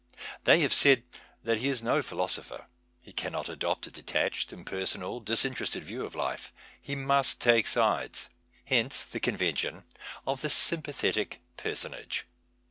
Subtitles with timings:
[0.45, 1.03] They have said
[1.43, 2.65] that he is no philosopher;
[3.01, 8.27] he cannot adopt a detached, impersonal, disinterested view of life; he must take sides.
[8.65, 9.83] Hence the conven tion
[10.25, 12.25] of the'' sympathetic personage."